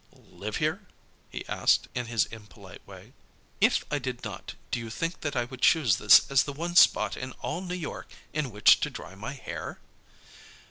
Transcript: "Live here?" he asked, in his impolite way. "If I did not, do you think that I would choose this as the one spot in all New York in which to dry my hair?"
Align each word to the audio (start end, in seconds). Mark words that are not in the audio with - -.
"Live 0.31 0.55
here?" 0.55 0.81
he 1.29 1.45
asked, 1.47 1.87
in 1.93 2.07
his 2.07 2.25
impolite 2.31 2.81
way. 2.87 3.13
"If 3.59 3.85
I 3.91 3.99
did 3.99 4.23
not, 4.23 4.55
do 4.71 4.79
you 4.79 4.89
think 4.89 5.21
that 5.21 5.35
I 5.35 5.43
would 5.43 5.61
choose 5.61 5.97
this 5.97 6.25
as 6.31 6.41
the 6.41 6.53
one 6.53 6.75
spot 6.75 7.15
in 7.15 7.33
all 7.33 7.61
New 7.61 7.75
York 7.75 8.11
in 8.33 8.49
which 8.49 8.79
to 8.79 8.89
dry 8.89 9.13
my 9.13 9.33
hair?" 9.33 9.77